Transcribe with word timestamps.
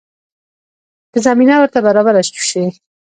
که 1.11 1.19
زمینه 1.27 1.53
ورته 1.57 1.79
برابره 1.85 2.21
شي. 2.49 2.63